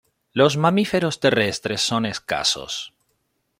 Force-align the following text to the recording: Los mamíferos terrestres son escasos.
Los 0.33 0.57
mamíferos 0.57 1.19
terrestres 1.19 1.79
son 1.79 2.07
escasos. 2.07 2.91